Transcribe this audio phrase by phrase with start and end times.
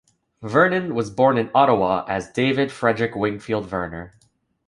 [0.41, 4.15] Vernon was born in Ottawa as David Frederick Wingfield Verner.